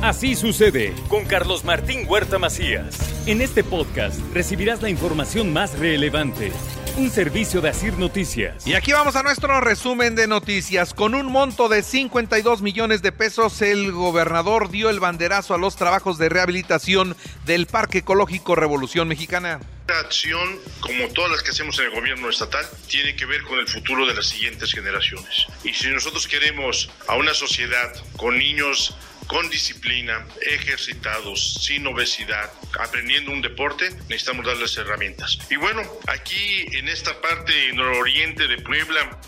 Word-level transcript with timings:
Así 0.00 0.36
sucede 0.36 0.94
con 1.08 1.24
Carlos 1.24 1.64
Martín 1.64 2.04
Huerta 2.06 2.38
Macías. 2.38 2.96
En 3.26 3.42
este 3.42 3.64
podcast 3.64 4.20
recibirás 4.32 4.80
la 4.80 4.90
información 4.90 5.52
más 5.52 5.76
relevante. 5.76 6.52
Un 6.96 7.10
servicio 7.10 7.60
de 7.60 7.70
Asir 7.70 7.94
Noticias. 7.94 8.64
Y 8.64 8.74
aquí 8.74 8.92
vamos 8.92 9.16
a 9.16 9.24
nuestro 9.24 9.60
resumen 9.60 10.14
de 10.14 10.28
noticias. 10.28 10.94
Con 10.94 11.16
un 11.16 11.26
monto 11.26 11.68
de 11.68 11.82
52 11.82 12.62
millones 12.62 13.02
de 13.02 13.10
pesos, 13.10 13.60
el 13.60 13.90
gobernador 13.90 14.70
dio 14.70 14.88
el 14.88 15.00
banderazo 15.00 15.54
a 15.54 15.58
los 15.58 15.74
trabajos 15.74 16.16
de 16.16 16.28
rehabilitación 16.28 17.16
del 17.44 17.66
Parque 17.66 17.98
Ecológico 17.98 18.54
Revolución 18.54 19.08
Mexicana. 19.08 19.58
Esta 19.88 19.98
acción, 19.98 20.60
como 20.78 21.08
todas 21.08 21.32
las 21.32 21.42
que 21.42 21.50
hacemos 21.50 21.76
en 21.80 21.86
el 21.86 21.90
gobierno 21.90 22.30
estatal, 22.30 22.64
tiene 22.86 23.16
que 23.16 23.26
ver 23.26 23.42
con 23.42 23.58
el 23.58 23.66
futuro 23.66 24.06
de 24.06 24.14
las 24.14 24.26
siguientes 24.26 24.72
generaciones. 24.72 25.46
Y 25.64 25.74
si 25.74 25.88
nosotros 25.88 26.28
queremos 26.28 26.88
a 27.08 27.16
una 27.16 27.34
sociedad 27.34 27.92
con 28.16 28.38
niños 28.38 28.94
con 29.28 29.48
disciplina, 29.50 30.26
ejercitados, 30.40 31.62
sin 31.62 31.86
obesidad, 31.86 32.50
aprendiendo 32.80 33.30
un 33.30 33.42
deporte, 33.42 33.90
necesitamos 34.08 34.46
darles 34.46 34.76
herramientas. 34.76 35.38
Y 35.50 35.56
bueno, 35.56 35.82
aquí 36.08 36.66
en 36.72 36.88
esta 36.88 37.20
parte 37.20 37.72
nororiente 37.74 38.48
de 38.48 38.58
Puebla, 38.58 39.18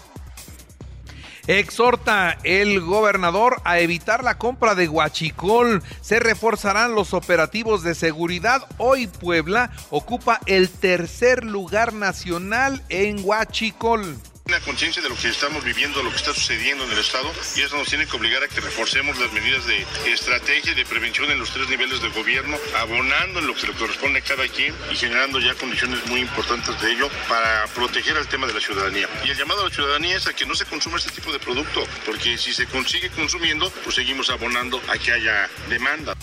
Exhorta 1.47 2.39
el 2.45 2.81
gobernador 2.81 3.61
a 3.65 3.81
evitar 3.81 4.23
la 4.23 4.39
compra 4.39 4.77
de 4.77 4.89
huachicol. 4.89 5.83
Se 6.01 6.21
reforzarán 6.21 6.95
los 6.95 7.13
operativos 7.13 7.83
de 7.83 7.97
seguridad. 7.97 8.69
Hoy 8.79 9.09
Puebla 9.09 9.73
ocupa 9.89 10.39
el 10.47 10.69
tercer 10.69 11.43
lugar 11.43 11.93
nacional 11.93 12.85
en 12.89 13.25
huachicol 13.25 14.17
una 14.51 14.61
conciencia 14.63 15.01
de 15.01 15.09
lo 15.09 15.15
que 15.15 15.29
estamos 15.29 15.63
viviendo, 15.63 16.03
lo 16.03 16.11
que 16.11 16.17
está 16.17 16.35
sucediendo 16.35 16.83
en 16.83 16.91
el 16.91 16.99
Estado, 16.99 17.31
y 17.55 17.61
eso 17.61 17.77
nos 17.77 17.87
tiene 17.87 18.05
que 18.05 18.17
obligar 18.17 18.43
a 18.43 18.49
que 18.49 18.61
reforcemos 18.61 19.17
las 19.21 19.33
medidas 19.33 19.65
de 19.65 19.87
estrategia 20.07 20.73
y 20.73 20.75
de 20.75 20.85
prevención 20.85 21.31
en 21.31 21.39
los 21.39 21.53
tres 21.53 21.69
niveles 21.69 22.03
del 22.03 22.11
gobierno, 22.11 22.57
abonando 22.77 23.39
en 23.39 23.47
lo 23.47 23.55
que 23.55 23.69
le 23.69 23.75
corresponde 23.75 24.19
a 24.19 24.23
cada 24.23 24.49
quien 24.49 24.75
y 24.91 24.97
generando 24.97 25.39
ya 25.39 25.55
condiciones 25.55 26.05
muy 26.07 26.19
importantes 26.19 26.81
de 26.81 26.91
ello 26.91 27.09
para 27.29 27.65
proteger 27.77 28.17
al 28.17 28.27
tema 28.27 28.49
de 28.49 28.55
la 28.55 28.61
ciudadanía. 28.61 29.09
Y 29.25 29.31
el 29.31 29.37
llamado 29.37 29.61
a 29.61 29.69
la 29.69 29.75
ciudadanía 29.75 30.17
es 30.17 30.27
a 30.27 30.35
que 30.35 30.47
no 30.47 30.57
se 30.57 30.65
consuma 30.65 30.97
este 30.97 31.13
tipo 31.13 31.33
de 31.33 31.39
producto, 31.39 31.87
porque 32.05 32.37
si 32.37 32.53
se 32.53 32.67
consigue 32.67 33.09
consumiendo, 33.11 33.71
pues 33.85 33.95
seguimos 33.95 34.31
abonando 34.31 34.83
a 34.89 34.99
que 34.99 35.13
haya 35.13 35.49
demanda. 35.69 36.17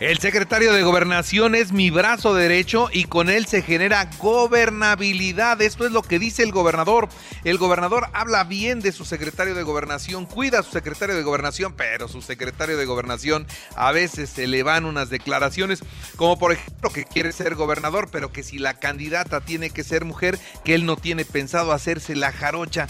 El 0.00 0.18
secretario 0.18 0.72
de 0.72 0.82
Gobernación 0.82 1.54
es 1.54 1.72
mi 1.72 1.90
brazo 1.90 2.32
derecho 2.32 2.88
y 2.90 3.04
con 3.04 3.28
él 3.28 3.44
se 3.44 3.60
genera 3.60 4.08
gobernabilidad. 4.18 5.60
Esto 5.60 5.84
es 5.84 5.92
lo 5.92 6.00
que 6.00 6.18
dice 6.18 6.42
el 6.42 6.52
gobernador. 6.52 7.10
El 7.44 7.58
gobernador 7.58 8.06
habla 8.14 8.44
bien 8.44 8.80
de 8.80 8.92
su 8.92 9.04
secretario 9.04 9.54
de 9.54 9.62
Gobernación, 9.62 10.24
cuida 10.24 10.60
a 10.60 10.62
su 10.62 10.70
secretario 10.70 11.14
de 11.16 11.22
Gobernación, 11.22 11.74
pero 11.76 12.08
su 12.08 12.22
secretario 12.22 12.78
de 12.78 12.86
Gobernación 12.86 13.46
a 13.76 13.92
veces 13.92 14.30
se 14.30 14.46
le 14.46 14.62
van 14.62 14.86
unas 14.86 15.10
declaraciones, 15.10 15.80
como 16.16 16.38
por 16.38 16.52
ejemplo 16.52 16.88
que 16.88 17.04
quiere 17.04 17.32
ser 17.32 17.54
gobernador, 17.54 18.08
pero 18.10 18.32
que 18.32 18.42
si 18.42 18.58
la 18.58 18.72
candidata 18.72 19.42
tiene 19.42 19.68
que 19.68 19.84
ser 19.84 20.06
mujer, 20.06 20.38
que 20.64 20.74
él 20.74 20.86
no 20.86 20.96
tiene 20.96 21.26
pensado 21.26 21.72
hacerse 21.72 22.16
la 22.16 22.32
jarocha. 22.32 22.86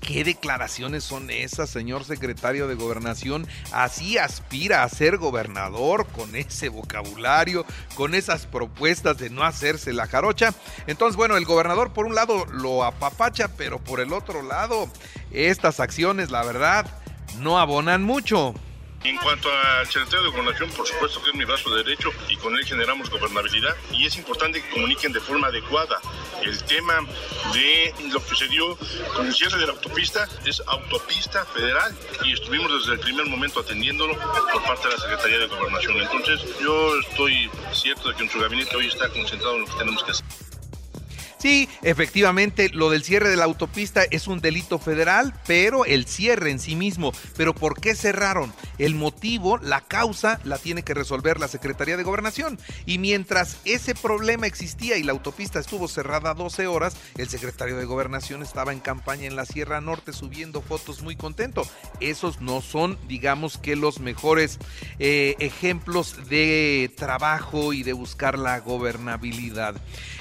¿Qué 0.00 0.24
declaraciones 0.24 1.04
son 1.04 1.30
esas, 1.30 1.70
señor 1.70 2.04
secretario 2.04 2.66
de 2.66 2.74
gobernación? 2.74 3.46
Así 3.70 4.18
aspira 4.18 4.82
a 4.82 4.88
ser 4.88 5.18
gobernador 5.18 6.06
con 6.06 6.34
ese 6.34 6.68
vocabulario, 6.70 7.66
con 7.94 8.14
esas 8.14 8.46
propuestas 8.46 9.18
de 9.18 9.30
no 9.30 9.44
hacerse 9.44 9.92
la 9.92 10.06
jarocha. 10.06 10.54
Entonces, 10.86 11.16
bueno, 11.16 11.36
el 11.36 11.44
gobernador 11.44 11.92
por 11.92 12.06
un 12.06 12.14
lado 12.14 12.46
lo 12.46 12.82
apapacha, 12.82 13.48
pero 13.56 13.78
por 13.78 14.00
el 14.00 14.12
otro 14.12 14.42
lado, 14.42 14.88
estas 15.30 15.80
acciones, 15.80 16.30
la 16.30 16.44
verdad, 16.44 16.86
no 17.38 17.58
abonan 17.58 18.02
mucho. 18.02 18.54
En 19.02 19.16
cuanto 19.16 19.48
al 19.50 19.86
secretario 19.86 20.24
de 20.24 20.30
Gobernación, 20.30 20.70
por 20.72 20.86
supuesto 20.86 21.22
que 21.22 21.30
es 21.30 21.34
mi 21.34 21.46
brazo 21.46 21.74
derecho 21.74 22.10
y 22.28 22.36
con 22.36 22.54
él 22.54 22.66
generamos 22.66 23.08
gobernabilidad 23.08 23.74
y 23.92 24.04
es 24.04 24.14
importante 24.16 24.62
que 24.62 24.68
comuniquen 24.68 25.12
de 25.12 25.20
forma 25.20 25.46
adecuada. 25.46 25.98
El 26.42 26.62
tema 26.64 27.00
de 27.54 27.94
lo 28.12 28.22
que 28.22 28.36
se 28.36 28.48
dio 28.48 28.76
con 29.16 29.26
el 29.26 29.34
cierre 29.34 29.58
de 29.58 29.66
la 29.68 29.72
autopista 29.72 30.28
es 30.44 30.62
autopista 30.66 31.46
federal 31.46 31.96
y 32.24 32.34
estuvimos 32.34 32.70
desde 32.72 32.92
el 32.94 33.00
primer 33.00 33.26
momento 33.26 33.60
atendiéndolo 33.60 34.18
por 34.52 34.62
parte 34.64 34.88
de 34.88 34.94
la 34.94 35.00
Secretaría 35.00 35.38
de 35.38 35.46
Gobernación. 35.46 35.96
Entonces 35.96 36.40
yo 36.60 36.98
estoy 37.00 37.50
cierto 37.72 38.10
de 38.10 38.16
que 38.16 38.24
en 38.24 38.30
su 38.30 38.38
gabinete 38.38 38.76
hoy 38.76 38.88
está 38.88 39.08
concentrado 39.08 39.54
en 39.54 39.60
lo 39.62 39.66
que 39.66 39.78
tenemos 39.78 40.04
que 40.04 40.10
hacer. 40.10 40.49
Sí, 41.40 41.70
efectivamente, 41.80 42.68
lo 42.68 42.90
del 42.90 43.02
cierre 43.02 43.30
de 43.30 43.36
la 43.36 43.46
autopista 43.46 44.02
es 44.10 44.26
un 44.26 44.40
delito 44.40 44.78
federal, 44.78 45.32
pero 45.46 45.86
el 45.86 46.04
cierre 46.04 46.50
en 46.50 46.58
sí 46.58 46.76
mismo. 46.76 47.12
Pero 47.34 47.54
¿por 47.54 47.80
qué 47.80 47.94
cerraron? 47.94 48.52
El 48.76 48.94
motivo, 48.94 49.56
la 49.56 49.80
causa, 49.80 50.38
la 50.44 50.58
tiene 50.58 50.82
que 50.82 50.92
resolver 50.92 51.40
la 51.40 51.48
Secretaría 51.48 51.96
de 51.96 52.02
Gobernación. 52.02 52.58
Y 52.84 52.98
mientras 52.98 53.56
ese 53.64 53.94
problema 53.94 54.46
existía 54.46 54.98
y 54.98 55.02
la 55.02 55.12
autopista 55.12 55.58
estuvo 55.58 55.88
cerrada 55.88 56.34
12 56.34 56.66
horas, 56.66 56.94
el 57.16 57.30
secretario 57.30 57.78
de 57.78 57.86
Gobernación 57.86 58.42
estaba 58.42 58.74
en 58.74 58.80
campaña 58.80 59.26
en 59.26 59.36
la 59.36 59.46
Sierra 59.46 59.80
Norte 59.80 60.12
subiendo 60.12 60.60
fotos 60.60 61.00
muy 61.00 61.16
contento. 61.16 61.62
Esos 62.00 62.42
no 62.42 62.60
son, 62.60 62.98
digamos 63.08 63.56
que 63.56 63.76
los 63.76 63.98
mejores 63.98 64.58
eh, 64.98 65.36
ejemplos 65.38 66.28
de 66.28 66.92
trabajo 66.98 67.72
y 67.72 67.82
de 67.82 67.94
buscar 67.94 68.38
la 68.38 68.60
gobernabilidad. 68.60 69.76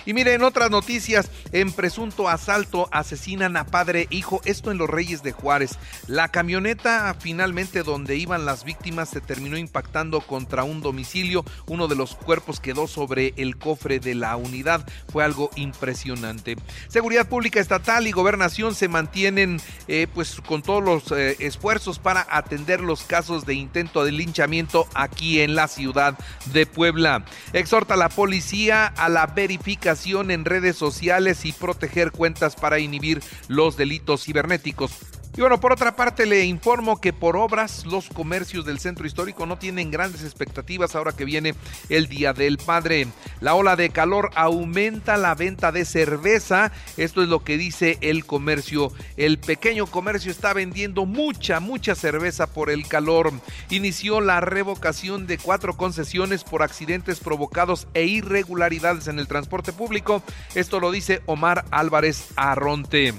Y 0.06 0.14
miren, 0.14 0.44
otras 0.44 0.72
noticias, 0.72 1.09
en 1.52 1.72
presunto 1.72 2.30
asalto 2.30 2.88
asesinan 2.92 3.58
a 3.58 3.66
padre 3.66 4.08
e 4.12 4.16
hijo, 4.16 4.42
esto 4.46 4.70
en 4.70 4.78
los 4.78 4.90
Reyes 4.90 5.24
de 5.24 5.32
Juárez. 5.32 5.80
La 6.08 6.28
camioneta 6.28 7.16
finalmente 7.20 7.82
donde 7.82 8.16
iban 8.16 8.46
las 8.46 8.64
víctimas 8.64 9.10
se 9.10 9.20
terminó 9.20 9.58
impactando 9.58 10.22
contra 10.22 10.64
un 10.64 10.82
domicilio, 10.82 11.44
uno 11.66 11.88
de 11.88 11.96
los 11.96 12.16
cuerpos 12.16 12.60
quedó 12.60 12.88
sobre 12.88 13.34
el 13.38 13.58
cofre 13.58 14.00
de 14.00 14.14
la 14.14 14.36
unidad, 14.36 14.86
fue 15.12 15.24
algo 15.24 15.50
impresionante. 15.56 16.58
Seguridad 16.90 17.28
Pública 17.28 17.60
Estatal 17.60 18.06
y 18.06 18.12
Gobernación 18.12 18.76
se 18.76 18.88
mantienen 18.88 19.60
eh, 19.88 20.06
pues 20.14 20.40
con 20.46 20.62
todos 20.62 20.84
los 20.84 21.12
eh, 21.12 21.38
esfuerzos 21.40 21.98
para 21.98 22.28
atender 22.30 22.82
los 22.82 23.02
casos 23.02 23.48
de 23.48 23.56
intento 23.56 24.06
de 24.06 24.12
linchamiento 24.12 24.88
aquí 24.94 25.42
en 25.42 25.56
la 25.56 25.68
ciudad 25.68 26.20
de 26.54 26.68
Puebla. 26.68 27.26
Exhorta 27.54 27.96
a 27.96 27.98
la 27.98 28.10
policía 28.10 28.86
a 28.86 29.10
la 29.10 29.26
verificación 29.26 30.30
en 30.30 30.46
redes 30.46 30.76
sociales 30.76 30.99
y 31.02 31.52
proteger 31.54 32.12
cuentas 32.12 32.56
para 32.56 32.80
inhibir 32.80 33.22
los 33.48 33.78
delitos 33.78 34.24
cibernéticos. 34.24 34.92
Y 35.38 35.42
bueno, 35.42 35.60
por 35.62 35.72
otra 35.72 35.96
parte 35.96 36.26
le 36.26 36.44
informo 36.46 37.00
que 37.00 37.14
por 37.14 37.38
obras 37.38 37.86
los 37.86 38.10
comercios 38.10 38.66
del 38.66 38.80
centro 38.80 39.06
histórico 39.06 39.46
no 39.46 39.58
tienen 39.58 39.92
grandes 39.92 40.24
expectativas 40.24 40.96
ahora 40.96 41.14
que 41.14 41.24
viene 41.24 41.56
el 41.88 42.08
Día 42.08 42.34
del 42.34 42.58
Padre. 42.58 43.08
La 43.40 43.54
ola 43.54 43.76
de 43.76 43.90
calor 43.90 44.32
aumenta 44.36 45.16
la 45.18 45.36
venta 45.36 45.72
de 45.72 45.86
cerveza, 45.86 46.74
esto 46.98 47.22
es 47.22 47.30
lo 47.30 47.44
que 47.44 47.58
dice 47.58 47.98
el 48.02 48.26
comercio. 48.26 48.92
El 49.16 49.38
pequeño 49.38 49.86
comercio 49.88 50.32
está 50.32 50.54
vendiendo 50.54 51.06
mucha, 51.06 51.60
mucha 51.60 51.96
cerveza 51.96 52.48
por 52.48 52.70
el 52.70 52.88
calor. 52.88 53.32
Inició 53.70 54.20
la 54.20 54.42
revocación 54.42 55.26
de 55.26 55.38
cuatro 55.38 55.78
concesiones 55.78 56.44
por 56.44 56.64
accidentes 56.64 57.20
provocados 57.20 57.88
e 57.94 58.04
irregularidades 58.06 59.08
en 59.08 59.20
el 59.20 59.28
transporte 59.28 59.72
público. 59.72 60.24
Esto 60.56 60.80
lo 60.80 60.92
dice 60.92 61.22
Omar 61.28 61.66
Álvarez 61.72 62.28
Arronte. 62.36 63.14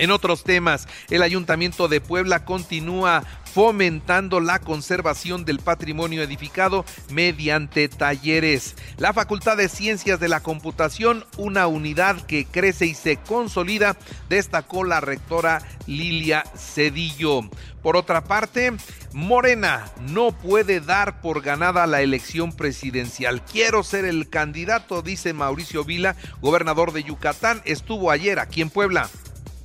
En 0.00 0.10
otros 0.10 0.44
temas, 0.44 0.88
el 1.10 1.20
Ayuntamiento 1.22 1.86
de 1.86 2.00
Puebla 2.00 2.46
continúa 2.46 3.22
fomentando 3.52 4.40
la 4.40 4.58
conservación 4.58 5.44
del 5.44 5.58
patrimonio 5.58 6.22
edificado 6.22 6.86
mediante 7.10 7.86
talleres. 7.90 8.76
La 8.96 9.12
Facultad 9.12 9.58
de 9.58 9.68
Ciencias 9.68 10.18
de 10.18 10.28
la 10.28 10.40
Computación, 10.40 11.26
una 11.36 11.66
unidad 11.66 12.22
que 12.22 12.46
crece 12.46 12.86
y 12.86 12.94
se 12.94 13.18
consolida, 13.18 13.94
destacó 14.30 14.84
la 14.84 15.02
rectora 15.02 15.60
Lilia 15.86 16.44
Cedillo. 16.56 17.42
Por 17.82 17.98
otra 17.98 18.24
parte, 18.24 18.72
Morena 19.12 19.84
no 20.00 20.32
puede 20.32 20.80
dar 20.80 21.20
por 21.20 21.42
ganada 21.42 21.86
la 21.86 22.00
elección 22.00 22.52
presidencial. 22.52 23.44
Quiero 23.44 23.82
ser 23.82 24.06
el 24.06 24.30
candidato, 24.30 25.02
dice 25.02 25.34
Mauricio 25.34 25.84
Vila, 25.84 26.16
gobernador 26.40 26.92
de 26.92 27.02
Yucatán. 27.02 27.60
Estuvo 27.66 28.10
ayer 28.10 28.38
aquí 28.38 28.62
en 28.62 28.70
Puebla. 28.70 29.10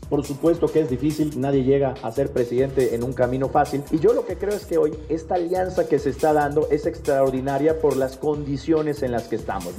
Por 0.09 0.25
supuesto 0.25 0.67
que 0.67 0.81
es 0.81 0.89
difícil, 0.89 1.39
nadie 1.39 1.63
llega 1.63 1.95
a 2.01 2.11
ser 2.11 2.31
presidente 2.31 2.95
en 2.95 3.03
un 3.03 3.13
camino 3.13 3.49
fácil. 3.49 3.83
Y 3.91 3.99
yo 3.99 4.13
lo 4.13 4.25
que 4.25 4.37
creo 4.37 4.55
es 4.55 4.65
que 4.65 4.77
hoy 4.77 4.93
esta 5.09 5.35
alianza 5.35 5.87
que 5.87 5.99
se 5.99 6.09
está 6.09 6.33
dando 6.33 6.67
es 6.69 6.85
extraordinaria 6.85 7.79
por 7.79 7.97
las 7.97 8.17
condiciones 8.17 9.03
en 9.03 9.11
las 9.11 9.27
que 9.27 9.35
estamos. 9.35 9.75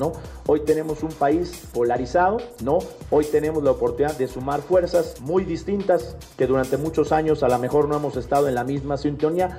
Hoy 0.46 0.60
tenemos 0.60 1.02
un 1.02 1.12
país 1.12 1.62
polarizado, 1.72 2.38
¿no? 2.62 2.78
Hoy 3.10 3.24
tenemos 3.24 3.62
la 3.62 3.72
oportunidad 3.72 4.16
de 4.16 4.28
sumar 4.28 4.60
fuerzas 4.62 5.20
muy 5.20 5.44
distintas 5.44 6.16
que 6.36 6.46
durante 6.46 6.76
muchos 6.76 7.12
años 7.12 7.42
a 7.42 7.48
lo 7.48 7.58
mejor 7.58 7.88
no 7.88 7.96
hemos 7.96 8.16
estado 8.16 8.48
en 8.48 8.54
la 8.54 8.64
misma 8.64 8.96
sintonía, 8.96 9.58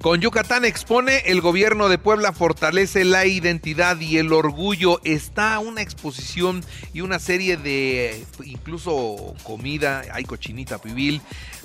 con 0.00 0.20
Yucatán 0.20 0.64
expone, 0.64 1.18
el 1.26 1.40
gobierno 1.40 1.88
de 1.88 1.98
Puebla 1.98 2.32
fortalece 2.32 3.04
la 3.04 3.26
identidad 3.26 3.98
y 3.98 4.18
el 4.18 4.32
orgullo. 4.32 5.00
Está 5.02 5.58
una 5.58 5.82
exposición 5.82 6.62
y 6.92 7.00
una 7.00 7.18
serie 7.18 7.56
de 7.56 8.24
incluso 8.44 9.34
comida, 9.42 10.04
hay 10.12 10.24
cochinita 10.24 10.78
pibil, 10.78 11.20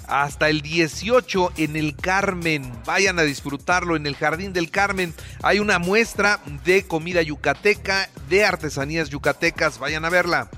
hasta 0.08 0.50
el 0.50 0.62
18 0.62 1.54
en 1.58 1.76
el 1.76 1.96
Carmen. 1.96 2.72
Vayan 2.86 3.20
a 3.20 3.24
disfrutarlo 3.24 3.96
en 3.96 4.08
el 4.08 4.16
Jardín 4.16 4.52
del 4.52 4.72
Carmen. 4.72 5.14
Hay 5.44 5.60
una 5.60 5.78
muestra 5.78 6.40
de 6.66 6.88
comida 6.88 7.22
yucateca, 7.22 8.10
de 8.30 8.46
artesanías 8.46 9.10
yucatecas. 9.10 9.78
Vayan 9.78 10.06
a 10.06 10.10
verla. 10.10 10.50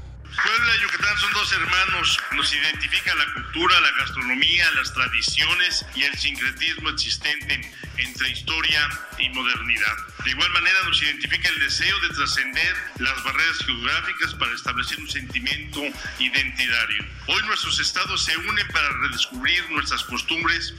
Puebla 0.43 0.75
y 0.75 0.81
Yucatán 0.81 1.17
son 1.17 1.33
dos 1.33 1.51
hermanos. 1.53 2.19
Nos 2.31 2.53
identifica 2.53 3.15
la 3.15 3.33
cultura, 3.33 3.79
la 3.79 3.91
gastronomía, 3.91 4.69
las 4.71 4.93
tradiciones 4.93 5.85
y 5.95 6.03
el 6.03 6.17
sincretismo 6.17 6.89
existente 6.89 7.61
entre 7.97 8.29
historia 8.29 8.89
y 9.17 9.29
modernidad. 9.29 9.97
De 10.23 10.31
igual 10.31 10.49
manera 10.51 10.77
nos 10.85 11.01
identifica 11.01 11.47
el 11.49 11.59
deseo 11.59 11.99
de 12.01 12.09
trascender 12.09 12.75
las 12.99 13.23
barreras 13.23 13.57
geográficas 13.65 14.33
para 14.35 14.53
establecer 14.53 14.99
un 14.99 15.09
sentimiento 15.09 15.81
identitario. 16.19 17.05
Hoy 17.27 17.41
nuestros 17.43 17.79
estados 17.79 18.25
se 18.25 18.35
unen 18.37 18.67
para 18.69 18.89
redescubrir 19.03 19.69
nuestras 19.71 20.03
costumbres 20.03 20.73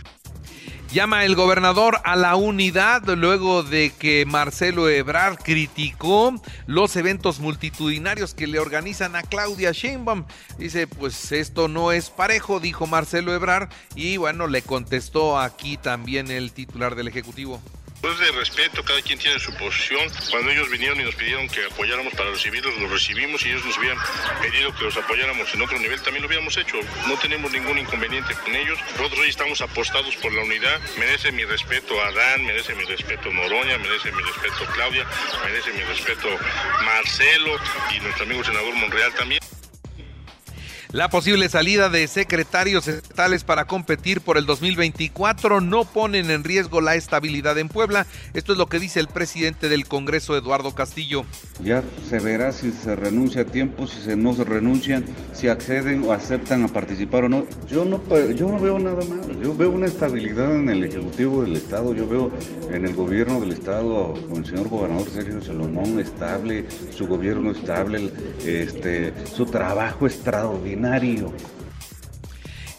Llama 0.93 1.25
el 1.25 1.35
gobernador 1.35 2.01
a 2.05 2.17
la 2.17 2.37
unidad 2.37 3.05
luego 3.07 3.63
de 3.63 3.91
que 3.91 4.25
Marcelo 4.25 4.89
Ebrard 4.89 5.37
criticó 5.37 6.35
los 6.67 6.97
eventos 6.97 7.39
multitudinarios 7.41 8.35
que 8.35 8.47
le 8.47 8.61
organizan 8.61 9.15
a 9.15 9.23
Claudia 9.23 9.73
Sheinbaum. 9.73 10.25
Dice, 10.59 10.87
pues 10.87 11.33
esto 11.33 11.69
no 11.69 11.93
es 11.93 12.09
parejo, 12.09 12.61
dijo 12.61 12.87
Marcelo 12.87 13.35
Ebrard, 13.35 13.69
y 13.95 14.17
bueno, 14.17 14.47
le 14.47 14.63
contestó 14.63 15.39
aquí 15.39 15.77
también 15.77 16.31
el 16.31 16.53
titular 16.53 16.95
del 16.95 17.09
Ejecutivo. 17.09 17.61
Pues 18.01 18.19
de 18.19 18.31
respeto, 18.33 18.85
cada 18.85 19.03
quien 19.03 19.19
tiene 19.19 19.39
su 19.41 19.53
posición. 19.55 20.09
Cuando 20.31 20.51
ellos 20.51 20.71
vinieron 20.71 21.01
y 21.01 21.05
nos 21.05 21.15
pidieron 21.15 21.49
que 21.49 21.65
apoyáramos 21.65 22.13
para 22.15 22.31
recibirlos, 22.31 22.77
los 22.79 22.91
recibimos 22.91 23.45
y 23.45 23.49
ellos 23.49 23.65
nos 23.65 23.77
habían 23.79 23.97
pedido 24.41 24.75
que 24.75 24.85
los 24.85 24.97
apoyáramos 24.97 25.53
en 25.55 25.63
otro 25.63 25.79
nivel, 25.79 26.01
también 26.03 26.23
lo 26.23 26.29
habíamos 26.29 26.57
hecho. 26.57 26.77
No 27.09 27.17
tenemos 27.19 27.51
ningún 27.51 27.79
inconveniente 27.79 28.35
con 28.35 28.55
ellos. 28.55 28.79
Nosotros 28.97 29.21
hoy 29.21 29.29
estamos 29.29 29.61
apostados 29.61 30.15
por 30.17 30.33
la 30.33 30.43
unidad. 30.43 30.81
Merece 30.99 31.33
mi 31.33 31.45
respeto 31.45 32.01
Adán, 32.01 32.45
merece 32.45 32.75
mi 32.75 32.85
respeto 32.85 33.33
Noroña, 33.33 33.79
merece 33.79 34.13
mi 34.13 34.23
respeto 34.23 34.67
Claudia, 34.75 35.07
merece 35.45 35.73
mi 35.73 35.83
respeto 35.83 36.29
Marcelo 36.85 37.57
y 37.97 38.01
nuestro 38.01 38.25
amigo 38.25 38.45
senador 38.45 38.75
Monreal 38.75 39.13
también. 39.15 39.41
La 40.93 41.09
posible 41.11 41.49
salida 41.49 41.89
de 41.89 42.07
secretarios 42.07 42.87
estatales 42.87 43.43
para 43.43 43.65
competir 43.65 44.21
por 44.21 44.39
el 44.39 44.47
2024 44.47 45.61
no 45.61 45.85
ponen 45.85 46.31
en 46.31 46.45
riesgo 46.45 46.81
la 46.81 46.95
estabilidad 46.95 47.59
en 47.59 47.69
Puebla. 47.69 48.07
Esto 48.35 48.53
es 48.53 48.59
lo 48.59 48.67
que 48.67 48.79
dice 48.79 49.01
el 49.01 49.09
presidente 49.09 49.69
del 49.69 49.89
Congreso, 49.89 50.37
Eduardo 50.37 50.77
Castillo. 50.77 51.25
Ya 51.61 51.83
se 52.09 52.21
verá 52.21 52.53
si 52.53 52.71
se 52.71 52.95
renuncia 52.95 53.43
a 53.43 53.45
tiempo, 53.47 53.89
si 53.89 54.01
se 54.01 54.15
no 54.15 54.33
se 54.35 54.45
renuncian, 54.45 55.05
si 55.33 55.49
acceden 55.49 56.05
o 56.05 56.13
aceptan 56.13 56.63
a 56.63 56.69
participar 56.69 57.25
o 57.25 57.29
no. 57.29 57.47
Yo 57.69 57.85
no, 57.85 57.99
no 57.99 58.61
veo 58.61 58.79
nada 58.79 59.05
mal. 59.05 59.43
Yo 59.43 59.57
veo 59.57 59.71
una 59.71 59.87
estabilidad 59.87 60.55
en 60.55 60.69
el 60.69 60.85
Ejecutivo 60.85 61.43
del 61.43 61.57
Estado. 61.57 61.95
Yo 61.95 62.07
veo 62.07 62.31
en 62.71 62.85
el 62.85 62.95
gobierno 62.95 63.41
del 63.41 63.53
Estado 63.53 64.15
con 64.29 64.39
el 64.39 64.47
señor 64.47 64.69
gobernador 64.69 65.11
Sergio 65.11 65.43
Salomón 65.43 65.99
estable, 65.99 66.65
su 66.97 67.09
gobierno 67.09 67.51
estable, 67.51 68.13
este, 68.45 69.13
su 69.35 69.47
trabajo 69.47 70.07
extraordinario 70.07 70.77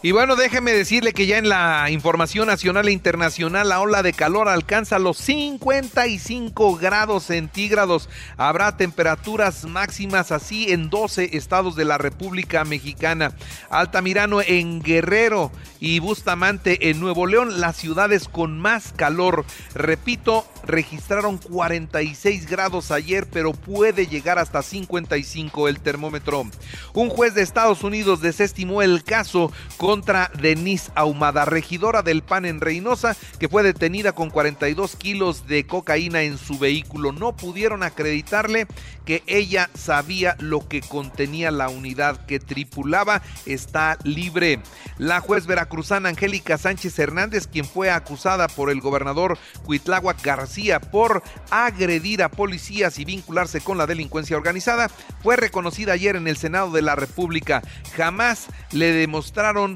y 0.03 0.11
bueno, 0.11 0.35
déjeme 0.35 0.73
decirle 0.73 1.11
que 1.11 1.25
ya 1.25 1.39
en 1.39 1.49
la 1.49 1.89
información 1.89 2.47
nacional 2.47 2.87
e 2.87 2.91
internacional 2.91 3.67
la 3.67 3.81
ola 3.81 4.03
de 4.03 4.13
calor 4.13 4.47
alcanza 4.47 4.99
los 4.99 5.17
55 5.17 6.77
grados 6.77 7.23
centígrados. 7.23 8.07
Habrá 8.37 8.77
temperaturas 8.77 9.65
máximas 9.65 10.31
así 10.31 10.71
en 10.71 10.91
12 10.91 11.35
estados 11.35 11.75
de 11.75 11.85
la 11.85 11.97
República 11.97 12.63
Mexicana. 12.63 13.33
Altamirano 13.71 14.41
en 14.41 14.83
Guerrero 14.83 15.51
y 15.79 15.97
Bustamante 15.97 16.89
en 16.89 16.99
Nuevo 16.99 17.25
León, 17.25 17.59
las 17.59 17.75
ciudades 17.75 18.27
con 18.27 18.59
más 18.59 18.93
calor. 18.95 19.45
Repito, 19.73 20.45
registraron 20.67 21.37
46 21.37 22.47
grados 22.47 22.91
ayer, 22.91 23.27
pero 23.31 23.53
puede 23.53 24.07
llegar 24.07 24.37
hasta 24.37 24.61
55 24.61 25.67
el 25.67 25.79
termómetro. 25.79 26.43
Un 26.93 27.09
juez 27.09 27.33
de 27.33 27.41
Estados 27.41 27.83
Unidos 27.83 28.21
desestimó 28.21 28.81
el 28.81 29.03
caso 29.03 29.51
contra 29.77 30.29
Denise 30.39 30.91
Ahumada, 30.95 31.45
regidora 31.45 32.01
del 32.01 32.21
PAN 32.21 32.45
en 32.45 32.61
Reynosa, 32.61 33.15
que 33.39 33.49
fue 33.49 33.63
detenida 33.63 34.11
con 34.11 34.29
42 34.29 34.95
kilos 34.95 35.47
de 35.47 35.65
cocaína 35.65 36.21
en 36.23 36.37
su 36.37 36.59
vehículo. 36.59 37.11
No 37.11 37.35
pudieron 37.35 37.83
acreditarle 37.83 38.67
que 39.05 39.23
ella 39.25 39.69
sabía 39.73 40.35
lo 40.39 40.67
que 40.67 40.81
contenía 40.81 41.49
la 41.49 41.69
unidad 41.69 42.25
que 42.25 42.39
tripulaba. 42.39 43.21
Está 43.45 43.97
libre. 44.03 44.59
La 44.97 45.21
juez 45.21 45.45
veracruzana 45.47 46.09
Angélica 46.09 46.57
Sánchez 46.57 46.99
Hernández, 46.99 47.47
quien 47.47 47.65
fue 47.65 47.89
acusada 47.89 48.47
por 48.49 48.69
el 48.69 48.81
gobernador 48.81 49.37
Cuitláhuac 49.63 50.21
García, 50.23 50.56
por 50.91 51.21
agredir 51.51 52.23
a 52.23 52.29
policías 52.29 52.97
y 52.97 53.05
vincularse 53.05 53.61
con 53.61 53.77
la 53.77 53.85
delincuencia 53.85 54.37
organizada, 54.37 54.89
fue 55.21 55.35
reconocida 55.35 55.93
ayer 55.93 56.15
en 56.15 56.27
el 56.27 56.37
Senado 56.37 56.71
de 56.71 56.81
la 56.81 56.95
República. 56.95 57.61
Jamás 57.95 58.47
le 58.71 58.91
demostraron 58.91 59.75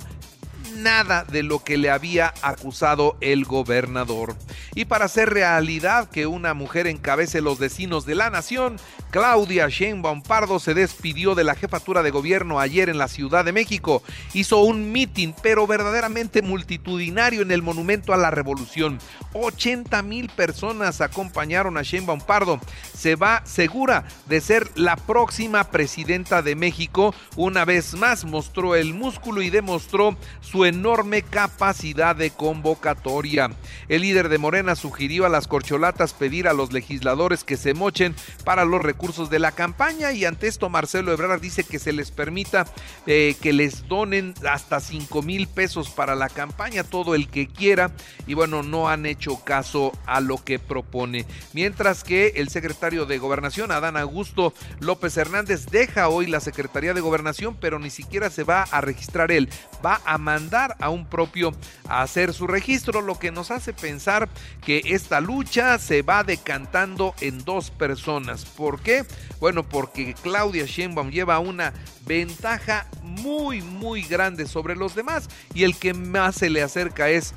nada 0.77 1.23
de 1.23 1.43
lo 1.43 1.63
que 1.63 1.77
le 1.77 1.89
había 1.89 2.33
acusado 2.41 3.17
el 3.21 3.45
gobernador. 3.45 4.35
Y 4.75 4.85
para 4.85 5.05
hacer 5.05 5.29
realidad 5.29 6.09
que 6.09 6.27
una 6.27 6.53
mujer 6.53 6.87
encabece 6.87 7.41
los 7.41 7.59
destinos 7.59 8.05
de 8.05 8.15
la 8.15 8.29
nación, 8.29 8.77
Claudia 9.11 9.67
Sheinbaum 9.67 10.21
Pardo 10.21 10.59
se 10.59 10.73
despidió 10.73 11.35
de 11.35 11.43
la 11.43 11.55
jefatura 11.55 12.01
de 12.03 12.11
gobierno 12.11 12.59
ayer 12.59 12.87
en 12.87 12.97
la 12.97 13.07
Ciudad 13.07 13.43
de 13.43 13.51
México. 13.51 14.01
Hizo 14.33 14.61
un 14.61 14.91
mitin, 14.91 15.35
pero 15.41 15.67
verdaderamente 15.67 16.41
multitudinario 16.41 17.41
en 17.41 17.51
el 17.51 17.61
Monumento 17.61 18.13
a 18.13 18.17
la 18.17 18.31
Revolución. 18.31 18.99
80 19.33 20.01
mil 20.03 20.29
personas 20.29 21.01
acompañaron 21.01 21.77
a 21.77 21.81
Sheinbaum 21.81 22.21
Pardo. 22.21 22.59
Se 22.95 23.15
va 23.15 23.41
segura 23.45 24.05
de 24.27 24.39
ser 24.39 24.69
la 24.75 24.95
próxima 24.95 25.65
presidenta 25.65 26.41
de 26.41 26.55
México. 26.55 27.13
Una 27.35 27.65
vez 27.65 27.93
más 27.95 28.23
mostró 28.23 28.75
el 28.75 28.93
músculo 28.93 29.41
y 29.41 29.49
demostró 29.49 30.15
su 30.39 30.60
enorme 30.65 31.21
capacidad 31.21 32.15
de 32.15 32.31
convocatoria. 32.31 33.51
El 33.87 34.01
líder 34.01 34.29
de 34.29 34.37
Morena 34.37 34.75
sugirió 34.75 35.25
a 35.25 35.29
las 35.29 35.47
corcholatas 35.47 36.13
pedir 36.13 36.47
a 36.47 36.53
los 36.53 36.73
legisladores 36.73 37.43
que 37.43 37.57
se 37.57 37.73
mochen 37.73 38.15
para 38.43 38.65
los 38.65 38.81
recursos 38.81 39.29
de 39.29 39.39
la 39.39 39.51
campaña 39.51 40.11
y 40.11 40.25
ante 40.25 40.47
esto 40.47 40.69
Marcelo 40.69 41.11
Ebrard 41.11 41.41
dice 41.41 41.63
que 41.63 41.79
se 41.79 41.93
les 41.93 42.11
permita 42.11 42.65
eh, 43.07 43.35
que 43.41 43.53
les 43.53 43.87
donen 43.87 44.33
hasta 44.47 44.79
5 44.79 45.21
mil 45.21 45.47
pesos 45.47 45.89
para 45.89 46.15
la 46.15 46.29
campaña, 46.29 46.83
todo 46.83 47.15
el 47.15 47.27
que 47.29 47.47
quiera 47.47 47.91
y 48.27 48.33
bueno, 48.33 48.63
no 48.63 48.89
han 48.89 49.05
hecho 49.05 49.43
caso 49.43 49.91
a 50.05 50.21
lo 50.21 50.43
que 50.43 50.59
propone. 50.59 51.25
Mientras 51.53 52.03
que 52.03 52.33
el 52.35 52.49
secretario 52.49 53.05
de 53.05 53.17
Gobernación, 53.17 53.71
Adán 53.71 53.97
Augusto 53.97 54.53
López 54.79 55.17
Hernández, 55.17 55.67
deja 55.67 56.09
hoy 56.09 56.27
la 56.27 56.39
Secretaría 56.39 56.93
de 56.93 57.01
Gobernación, 57.01 57.57
pero 57.59 57.79
ni 57.79 57.89
siquiera 57.89 58.29
se 58.29 58.43
va 58.43 58.63
a 58.63 58.81
registrar 58.81 59.31
él, 59.31 59.49
va 59.85 60.01
a 60.05 60.17
mandar 60.17 60.50
a 60.51 60.89
un 60.89 61.05
propio 61.05 61.53
a 61.87 62.01
hacer 62.01 62.33
su 62.33 62.45
registro, 62.45 63.01
lo 63.01 63.17
que 63.17 63.31
nos 63.31 63.51
hace 63.51 63.73
pensar 63.73 64.27
que 64.65 64.81
esta 64.85 65.21
lucha 65.21 65.77
se 65.79 66.01
va 66.01 66.23
decantando 66.23 67.15
en 67.21 67.43
dos 67.45 67.71
personas. 67.71 68.45
¿Por 68.45 68.81
qué? 68.81 69.05
Bueno, 69.39 69.63
porque 69.63 70.13
Claudia 70.21 70.65
Sheinbaum 70.65 71.09
lleva 71.09 71.39
una 71.39 71.73
ventaja 72.05 72.85
muy, 73.01 73.61
muy 73.61 74.01
grande 74.03 74.45
sobre 74.45 74.75
los 74.75 74.93
demás 74.93 75.29
y 75.53 75.63
el 75.63 75.77
que 75.77 75.93
más 75.93 76.35
se 76.35 76.49
le 76.49 76.61
acerca 76.61 77.09
es 77.09 77.33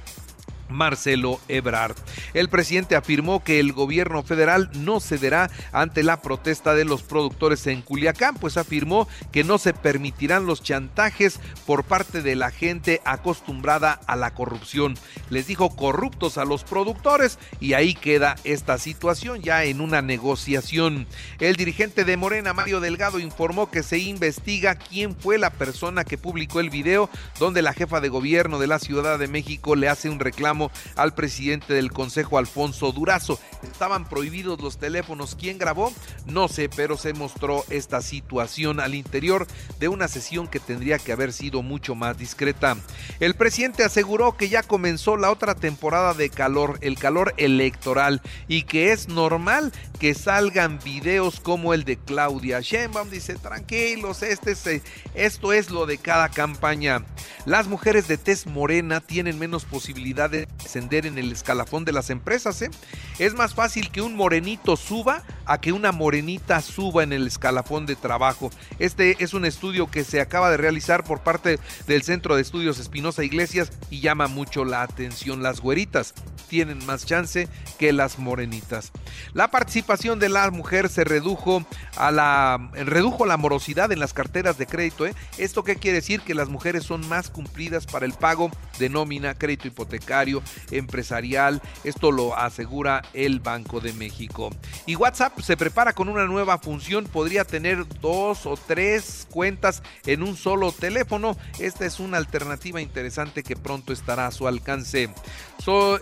Marcelo 0.69 1.41
Ebrard. 1.49 1.97
El 2.33 2.49
presidente 2.49 2.97
afirmó 2.97 3.43
que 3.43 3.61
el 3.61 3.73
gobierno 3.73 4.23
federal 4.23 4.71
no 4.75 5.01
cederá 5.01 5.51
ante 5.73 6.03
la 6.03 6.23
protesta 6.23 6.75
de 6.75 6.85
los 6.85 7.03
productores 7.03 7.67
en 7.67 7.83
Culiacán, 7.83 8.37
pues 8.37 8.57
afirmó 8.57 9.09
que 9.33 9.45
no 9.45 9.59
se 9.59 9.73
permitirán 9.75 10.47
los 10.47 10.63
chantajes 10.63 11.41
por 11.67 11.85
parte 11.85 12.23
de 12.23 12.37
la 12.37 12.51
gente 12.51 13.01
acostumbrada 13.05 14.01
a 14.07 14.17
la 14.17 14.35
corrupción. 14.35 14.95
Les 15.31 15.47
dijo 15.47 15.75
corruptos 15.75 16.39
a 16.39 16.45
los 16.45 16.65
productores 16.65 17.39
y 17.61 17.75
ahí 17.75 17.95
queda 17.95 18.37
esta 18.45 18.79
situación 18.79 19.43
ya 19.43 19.65
en 19.65 19.81
una 19.81 20.03
negociación. 20.03 21.07
El 21.41 21.57
dirigente 21.57 22.05
de 22.05 22.17
Morena, 22.17 22.53
Mario 22.53 22.81
Delgado, 22.81 23.19
informó 23.19 23.71
que 23.71 23.83
se 23.83 23.99
investiga 23.99 24.77
quién 24.77 25.15
fue 25.15 25.39
la 25.39 25.51
persona 25.51 26.05
que 26.05 26.19
publicó 26.19 26.61
el 26.61 26.71
video 26.71 27.11
donde 27.39 27.63
la 27.63 27.73
jefa 27.73 28.01
de 28.01 28.09
gobierno 28.09 28.59
de 28.59 28.67
la 28.67 28.79
Ciudad 28.79 29.19
de 29.19 29.29
México 29.29 29.77
le 29.77 29.89
hace 29.89 30.09
un 30.09 30.21
reclamo 30.21 30.54
al 30.97 31.15
presidente 31.15 31.75
del 31.75 31.93
Consejo, 31.93 32.39
Alfonso 32.39 32.93
Durazo. 32.93 33.39
Estaban 33.63 34.09
prohibidos 34.09 34.61
los 34.61 34.79
teléfonos. 34.79 35.37
¿Quién 35.39 35.59
grabó? 35.59 35.93
No 36.27 36.49
sé, 36.49 36.69
pero 36.69 36.97
se 36.97 37.13
mostró 37.13 37.65
esta 37.71 38.03
situación 38.03 38.81
al 38.81 38.95
interior 38.95 39.47
de 39.79 39.89
una 39.89 40.09
sesión 40.09 40.49
que 40.49 40.61
tendría 40.61 40.99
que 40.99 41.13
haber 41.13 41.33
sido 41.33 41.63
mucho 41.63 41.95
más 41.95 42.17
discreta. 42.19 42.77
El 43.21 43.35
presidente 43.35 43.85
aseguró 43.85 44.37
que 44.37 44.49
ya 44.49 44.63
comenzó 44.63 45.17
la 45.17 45.31
otra 45.31 45.55
temporada 45.55 46.15
de 46.15 46.31
calor, 46.31 46.79
el 46.81 46.99
calor 46.99 47.35
electoral, 47.37 48.23
y 48.49 48.63
que 48.63 48.93
es 48.93 49.09
normal 49.09 49.73
que 49.99 50.15
salgan 50.15 50.79
videos 50.85 51.41
como 51.41 51.75
el 51.75 51.85
de 51.85 51.97
Claudia 51.97 52.61
Sheinbaum. 52.61 53.11
Dice, 53.11 53.35
tranquilos, 53.37 54.23
este 54.23 54.53
es, 54.53 54.67
eh, 54.67 54.83
esto 55.15 55.53
es 55.53 55.71
lo 55.71 55.87
de 55.87 55.99
cada 55.99 56.29
campaña. 56.29 57.05
Las 57.47 57.67
mujeres 57.67 58.09
de 58.09 58.19
tez 58.19 58.47
morena 58.47 59.01
tienen 59.01 59.39
menos 59.39 59.65
posibilidad 59.65 60.31
de 60.47 60.65
ascender 60.65 61.07
en 61.07 61.19
el 61.19 61.33
escalafón 61.33 61.85
de 61.85 61.93
las 61.93 62.11
empresas. 62.11 62.61
¿eh? 62.63 62.71
Es 63.19 63.35
más 63.35 63.55
fácil 63.55 63.91
que 63.91 64.03
un 64.03 64.17
morenito 64.17 64.77
suba 64.77 65.23
a 65.47 65.61
que 65.61 65.73
una 65.73 65.93
morenita 65.93 66.61
suba 66.61 67.03
en 67.03 67.13
el 67.13 67.27
escalafón 67.27 67.87
de 67.87 67.97
trabajo. 67.97 68.51
Este 68.79 69.23
es 69.23 69.35
un 69.35 69.45
estudio 69.45 69.91
que 69.91 70.05
se 70.05 70.21
acaba 70.21 70.51
de 70.51 70.57
realizar 70.57 71.05
por 71.05 71.21
parte 71.21 71.59
del 71.87 72.03
Centro 72.03 72.37
de 72.37 72.43
Estudios 72.43 72.79
Espinosa 72.79 73.25
Iglesias 73.25 73.71
y 73.91 74.01
llama 74.01 74.27
mucho 74.27 74.65
la 74.65 74.83
atención. 74.83 75.43
Las 75.43 75.61
güeritas 75.61 76.15
tienen 76.55 76.87
más 76.87 77.05
chance 77.05 77.49
que 77.81 77.93
las 77.93 78.21
morenitas. 78.21 78.93
La 79.33 79.51
participación 79.51 80.21
de 80.21 80.29
la 80.29 80.49
mujer 80.53 80.89
se 80.89 81.03
redujo 81.03 81.65
a 81.97 82.13
la 82.13 82.71
redujo 82.73 83.27
la 83.27 83.37
morosidad 83.37 83.91
en 83.91 83.99
las 83.99 84.15
carteras 84.15 84.57
de 84.57 84.67
crédito. 84.67 85.05
¿eh? 85.05 85.17
¿Esto 85.37 85.65
qué 85.65 85.75
quiere 85.75 85.97
decir? 85.97 86.21
Que 86.21 86.33
las 86.33 86.49
mujeres 86.49 86.85
son 86.85 87.09
más 87.09 87.29
cumplidas 87.29 87.87
para 87.87 88.07
el 88.07 88.13
pago 88.13 88.53
de 88.79 88.89
nómina, 88.89 89.35
crédito 89.35 89.67
hipotecario, 89.67 90.45
empresarial. 90.71 91.61
Esto 91.83 92.13
lo 92.13 92.39
asegura 92.39 93.03
el 93.15 93.41
Banco 93.41 93.81
de 93.81 93.93
México. 93.93 94.51
Y 94.87 94.95
WhatsApp 94.95 95.41
se 95.41 95.57
prepara 95.57 95.93
con 95.93 96.09
una 96.09 96.27
nueva 96.27 96.59
función. 96.59 97.07
Podría 97.07 97.45
tener 97.45 97.85
dos 98.01 98.47
o 98.47 98.57
tres 98.57 99.27
cuentas 99.29 99.83
en 100.07 100.23
un 100.23 100.37
solo 100.37 100.71
teléfono. 100.71 101.37
Esta 101.59 101.85
es 101.85 101.99
una 101.99 102.19
alternativa 102.19 102.81
interesante 102.81 103.43
que 103.43 103.57
pronto 103.57 103.93
estará 103.93 104.29
a 104.29 104.31
su 104.31 104.47
alcance. 104.47 105.11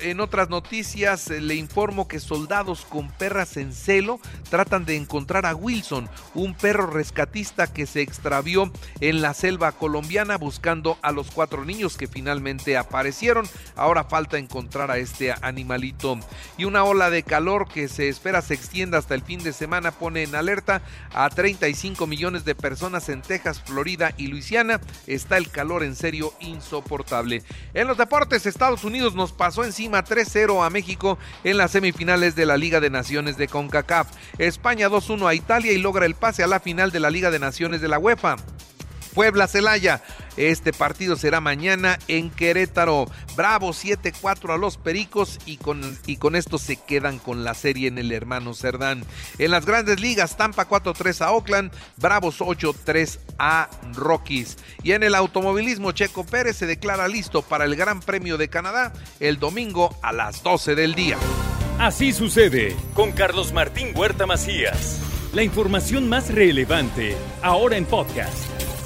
en 0.01 0.21
otras 0.21 0.42
noticias, 0.49 1.31
eh, 1.31 1.41
le 1.41 1.55
informo 1.55 2.09
que 2.09 2.21
soldados 2.21 2.85
con 2.85 3.11
perras 3.11 3.57
en 3.57 3.73
celo 3.73 4.21
tratan 4.51 4.85
de 4.85 4.97
encontrar 4.97 5.47
a 5.47 5.55
Wilson, 5.55 6.09
un 6.35 6.55
perro 6.55 6.87
rescatista 6.87 7.67
que 7.67 7.87
se 7.87 8.01
extravió 8.01 8.71
en 9.01 9.23
la 9.23 9.35
selva 9.35 9.73
colombiana 9.73 10.37
buscando 10.39 10.99
a 11.03 11.13
los 11.13 11.31
cuatro 11.31 11.65
niños 11.65 11.97
que 11.97 12.07
finalmente 12.07 12.77
aparecieron. 12.77 13.47
Ahora 13.77 14.05
falta 14.05 14.39
encontrar 14.39 14.91
a 14.91 14.99
este 14.99 15.35
animalito. 15.43 16.19
Y 16.57 16.65
una 16.65 16.85
ola 16.85 17.11
de 17.11 17.23
calor 17.23 17.69
que 17.69 17.89
se 17.89 18.09
espera 18.09 18.43
se 18.43 18.55
extienda 18.55 18.99
hasta 18.99 19.15
el 19.15 19.23
fin 19.23 19.43
de 19.43 19.53
semana 19.53 19.93
pone 19.93 20.23
en 20.23 20.35
alerta 20.35 20.83
a 21.13 21.29
35 21.31 22.07
millones 22.07 22.45
de 22.45 22.55
personas 22.55 23.09
en 23.09 23.23
Texas, 23.23 23.63
Florida 23.65 24.13
y 24.17 24.27
Luisiana. 24.27 24.81
Está 25.07 25.37
el 25.37 25.51
calor 25.51 25.83
en 25.83 25.97
serio 25.97 26.35
insoportable. 26.41 27.43
En 27.75 27.87
los 27.89 27.97
deportes, 27.97 28.47
Estados 28.47 28.85
Unidos 28.85 29.15
nos 29.15 29.33
pasó 29.33 29.65
encima 29.65 30.03
3-0 30.25 30.65
a 30.65 30.71
México 30.71 31.19
en 31.45 31.57
las 31.57 31.73
semifinales 31.73 32.35
de 32.35 32.47
la 32.47 32.57
Liga 32.57 32.81
de 32.81 32.91
Naciones 32.91 33.37
de 33.37 33.49
CONCACAF. 33.49 34.09
España 34.39 34.89
2-1 34.89 35.29
a 35.29 35.35
Italia 35.35 35.73
y 35.73 35.79
logra 35.79 36.07
el 36.07 36.15
pase 36.15 36.43
a 36.43 36.47
la 36.47 36.61
final 36.61 36.91
de 36.91 37.01
la 37.01 37.11
Liga 37.11 37.31
de 37.31 37.39
Naciones 37.39 37.81
de 37.81 37.89
la 37.89 37.99
UEFA. 37.99 38.37
Puebla 39.15 39.47
Celaya. 39.49 40.03
Este 40.37 40.73
partido 40.73 41.17
será 41.17 41.41
mañana 41.41 41.99
en 42.09 42.31
Querétaro. 42.31 43.07
Bravo 43.37 43.71
7-4 43.71 44.55
a 44.55 44.57
los 44.57 44.77
Pericos 44.77 45.39
y 45.47 45.57
con, 45.59 45.99
y 46.07 46.17
con 46.17 46.37
esto 46.37 46.59
se 46.59 46.77
quedan 46.77 47.19
con 47.19 47.45
la 47.45 47.55
serie 47.55 47.89
en 47.89 47.99
el 47.99 48.13
hermano 48.13 48.55
Cerdán. 48.55 49.05
En 49.39 49.51
las 49.51 49.67
grandes 49.67 50.01
ligas, 50.01 50.37
Tampa 50.37 50.69
4-3 50.69 51.21
a 51.21 51.33
Oakland, 51.33 51.73
Bravos 51.99 52.41
8-3 52.41 53.19
a 53.39 53.69
Rockies. 53.95 54.57
Y 54.83 54.93
en 54.93 55.03
el 55.03 55.15
automovilismo, 55.15 55.93
Checo 55.93 56.25
Pérez 56.25 56.57
se 56.57 56.67
declara 56.67 57.09
listo 57.09 57.43
para 57.43 57.65
el 57.65 57.77
Gran 57.77 58.01
Premio 58.01 58.39
de 58.39 58.49
Canadá 58.49 58.93
el 59.21 59.39
domingo 59.39 59.97
a 60.03 60.13
las 60.13 60.43
12 60.43 60.75
del 60.75 60.95
día. 60.95 61.19
Así 61.79 62.13
sucede 62.13 62.77
con 62.95 63.13
Carlos 63.13 63.53
Martín 63.53 63.93
Huerta 63.95 64.27
Macías. 64.27 65.01
La 65.33 65.43
información 65.43 66.09
más 66.09 66.33
relevante 66.33 67.17
ahora 67.43 67.77
en 67.77 67.87
podcast. 67.87 68.62